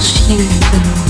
[0.00, 1.09] 是英